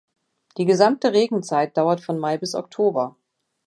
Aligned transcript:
Die 0.57 0.65
gesamte 0.65 1.13
Regenzeit 1.13 1.77
dauert 1.77 2.01
von 2.01 2.17
Mai 2.17 2.39
bis 2.39 2.55
Oktober. 2.55 3.15